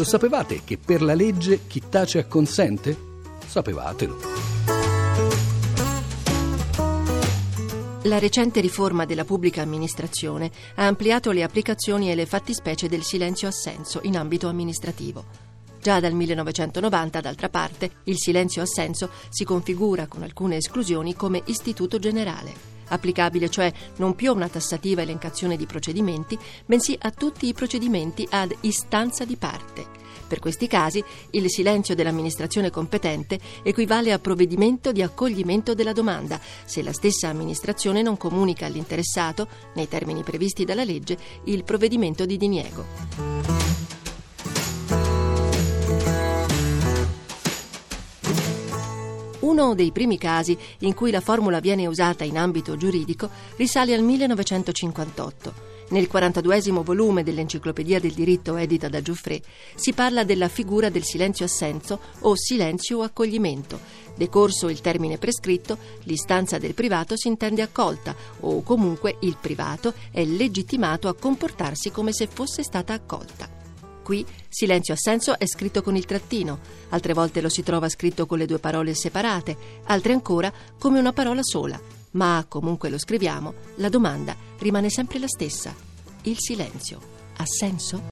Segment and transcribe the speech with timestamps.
[0.00, 2.96] Lo sapevate che per la legge chi tace acconsente?
[3.46, 4.18] Sapevatelo.
[8.04, 13.48] La recente riforma della pubblica amministrazione ha ampliato le applicazioni e le fattispecie del silenzio
[13.48, 15.22] assenso in ambito amministrativo.
[15.82, 21.98] Già dal 1990, d'altra parte, il silenzio assenso si configura con alcune esclusioni come istituto
[21.98, 22.54] generale,
[22.90, 28.26] applicabile cioè non più a una tassativa elencazione di procedimenti, bensì a tutti i procedimenti
[28.30, 29.98] ad istanza di parte
[30.30, 36.84] per questi casi il silenzio dell'amministrazione competente equivale a provvedimento di accoglimento della domanda, se
[36.84, 43.59] la stessa amministrazione non comunica all'interessato, nei termini previsti dalla legge, il provvedimento di diniego.
[49.50, 54.02] Uno dei primi casi in cui la formula viene usata in ambito giuridico risale al
[54.02, 59.42] 1958 nel 42 volume dell'Enciclopedia del diritto edita da Giuffre
[59.74, 63.80] si parla della figura del silenzio assenso o silenzio accoglimento.
[64.14, 70.24] Decorso il termine prescritto, l'istanza del privato si intende accolta o comunque il privato è
[70.24, 73.59] legittimato a comportarsi come se fosse stata accolta.
[74.10, 76.58] Qui silenzio assenso è scritto con il trattino,
[76.88, 81.12] altre volte lo si trova scritto con le due parole separate, altre ancora come una
[81.12, 81.80] parola sola
[82.12, 85.72] ma comunque lo scriviamo, la domanda rimane sempre la stessa.
[86.22, 86.98] Il silenzio
[87.36, 88.02] ha senso?